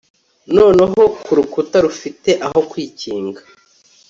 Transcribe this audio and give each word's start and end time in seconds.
Noneho 0.55 1.01
kurukuta 1.23 1.75
rufite 1.85 2.31
aho 2.45 2.59
kwikinga 2.69 3.41